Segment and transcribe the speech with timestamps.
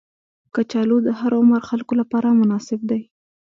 [0.53, 3.01] کچالو د هر عمر خلکو لپاره مناسب دي